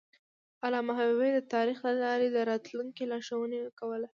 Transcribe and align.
علامه 0.65 0.93
حبیبي 0.99 1.29
د 1.33 1.39
تاریخ 1.55 1.77
له 1.87 1.93
لارې 2.03 2.27
د 2.31 2.37
راتلونکي 2.51 3.03
لارښوونه 3.11 3.57
کوله. 3.79 4.07